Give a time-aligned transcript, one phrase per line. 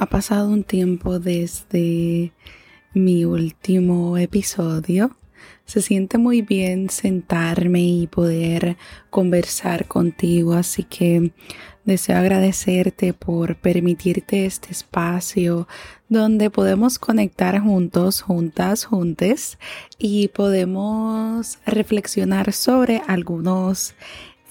[0.00, 2.32] ha pasado un tiempo desde
[2.94, 5.14] mi último episodio.
[5.66, 8.78] Se siente muy bien sentarme y poder
[9.10, 11.32] conversar contigo, así que
[11.84, 15.68] deseo agradecerte por permitirte este espacio
[16.08, 19.58] donde podemos conectar juntos, juntas, juntes
[19.98, 23.94] y podemos reflexionar sobre algunos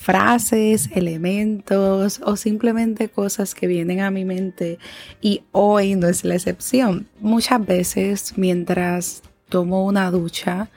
[0.00, 4.78] frases, elementos o simplemente cosas que vienen a mi mente
[5.20, 7.06] y hoy no es la excepción.
[7.20, 10.70] Muchas veces mientras tomo una ducha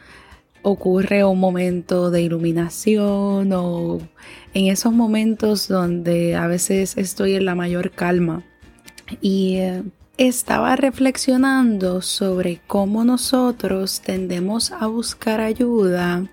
[0.62, 4.00] ocurre un momento de iluminación o
[4.54, 8.44] en esos momentos donde a veces estoy en la mayor calma
[9.22, 9.84] y eh,
[10.18, 16.28] estaba reflexionando sobre cómo nosotros tendemos a buscar ayuda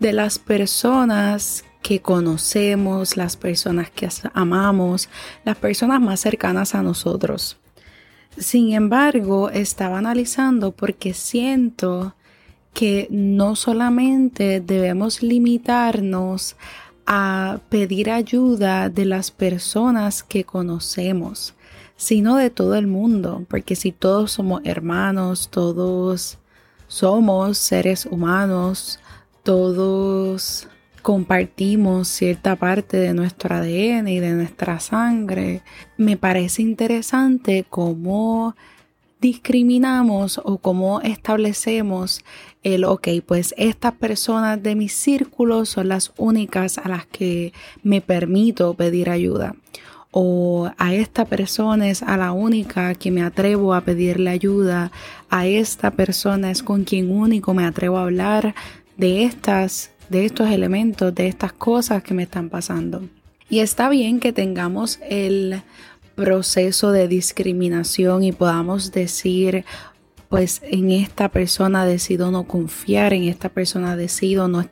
[0.00, 5.08] de las personas que conocemos, las personas que amamos,
[5.44, 7.58] las personas más cercanas a nosotros.
[8.38, 12.14] Sin embargo, estaba analizando porque siento
[12.72, 16.56] que no solamente debemos limitarnos
[17.04, 21.54] a pedir ayuda de las personas que conocemos,
[21.96, 26.38] sino de todo el mundo, porque si todos somos hermanos, todos
[26.88, 28.98] somos seres humanos,
[29.42, 30.68] todos
[31.02, 35.62] compartimos cierta parte de nuestro ADN y de nuestra sangre,
[35.96, 38.54] me parece interesante cómo
[39.20, 42.24] discriminamos o cómo establecemos
[42.62, 48.00] el, ok, pues estas personas de mi círculo son las únicas a las que me
[48.00, 49.54] permito pedir ayuda.
[50.10, 54.92] O a esta persona es a la única que me atrevo a pedirle ayuda.
[55.30, 58.54] A esta persona es con quien único me atrevo a hablar
[58.98, 63.02] de estas de estos elementos, de estas cosas que me están pasando.
[63.48, 65.62] Y está bien que tengamos el
[66.14, 69.64] proceso de discriminación y podamos decir,
[70.28, 74.66] pues en esta persona decido no confiar, en esta persona decido no,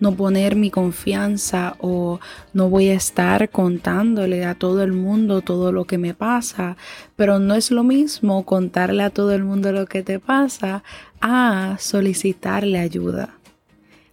[0.00, 2.20] no poner mi confianza o
[2.52, 6.76] no voy a estar contándole a todo el mundo todo lo que me pasa,
[7.16, 10.84] pero no es lo mismo contarle a todo el mundo lo que te pasa
[11.20, 13.34] a solicitarle ayuda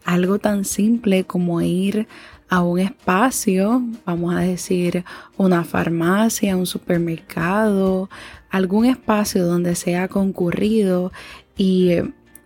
[0.06, 2.08] algo tan simple como ir
[2.50, 5.06] a un espacio, vamos a decir
[5.38, 8.10] una farmacia, un supermercado,
[8.50, 11.12] algún espacio donde sea concurrido
[11.56, 11.92] y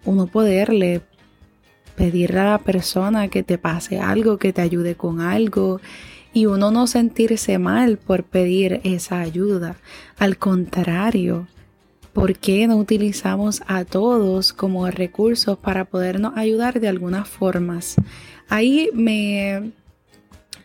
[0.05, 1.01] uno poderle
[1.95, 5.81] pedirle a la persona que te pase algo, que te ayude con algo
[6.33, 9.77] y uno no sentirse mal por pedir esa ayuda.
[10.19, 11.47] Al contrario,
[12.16, 17.98] ¿Por qué no utilizamos a todos como recursos para podernos ayudar de algunas formas?
[18.48, 19.74] Ahí me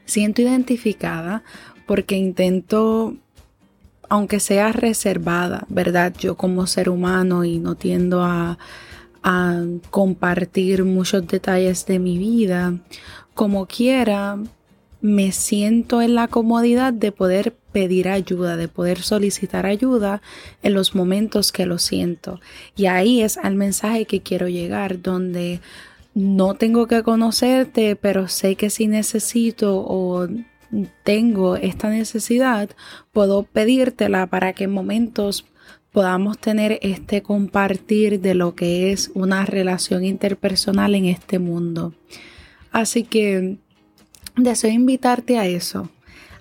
[0.05, 1.43] siento identificada
[1.89, 3.17] porque intento,
[4.09, 6.15] aunque sea reservada, ¿verdad?
[6.21, 8.57] Yo como ser humano y no tiendo a,
[9.25, 12.79] a compartir muchos detalles de mi vida,
[13.35, 14.39] como quiera,
[15.01, 20.21] me siento en la comodidad de poder pedir ayuda, de poder solicitar ayuda
[20.63, 22.41] en los momentos que lo siento.
[22.77, 25.61] Y ahí es al mensaje que quiero llegar, donde
[26.15, 30.29] no tengo que conocerte, pero sé que si necesito o
[31.05, 32.71] tengo esta necesidad,
[33.13, 35.47] puedo pedírtela para que en momentos
[35.93, 41.95] podamos tener este compartir de lo que es una relación interpersonal en este mundo.
[42.71, 43.59] Así que
[44.37, 45.89] deseo invitarte a eso,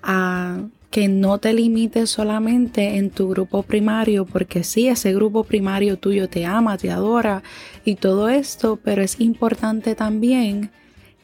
[0.03, 0.59] a
[0.91, 6.27] que no te limites solamente en tu grupo primario, porque sí, ese grupo primario tuyo
[6.29, 7.43] te ama, te adora
[7.85, 10.71] y todo esto, pero es importante también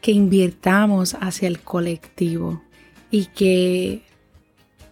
[0.02, 2.62] que invirtamos hacia el colectivo
[3.10, 4.04] y que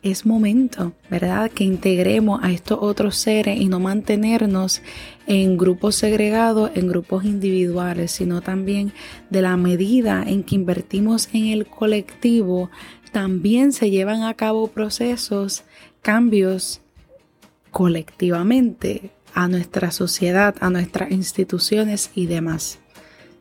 [0.03, 1.49] es momento, ¿verdad?
[1.49, 4.81] Que integremos a estos otros seres y no mantenernos
[5.27, 8.91] en grupos segregados, en grupos individuales, sino también
[9.29, 12.69] de la medida en que invertimos en el colectivo,
[13.13, 15.63] también se llevan a cabo procesos,
[16.01, 16.81] cambios
[17.71, 22.79] colectivamente a nuestra sociedad, a nuestras instituciones y demás.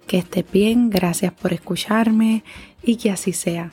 [0.06, 2.44] Que esté bien, gracias por escucharme
[2.82, 3.72] y que así sea.